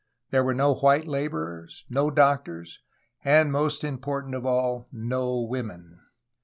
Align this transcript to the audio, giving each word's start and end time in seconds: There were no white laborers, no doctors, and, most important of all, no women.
There 0.31 0.43
were 0.43 0.55
no 0.55 0.73
white 0.73 1.05
laborers, 1.05 1.85
no 1.87 2.09
doctors, 2.09 2.79
and, 3.23 3.51
most 3.51 3.83
important 3.83 4.33
of 4.33 4.47
all, 4.47 4.87
no 4.91 5.39
women. 5.43 5.99